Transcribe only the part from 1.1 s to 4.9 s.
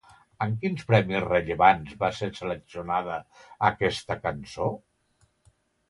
rellevants va ser seleccionada, aquesta cançó?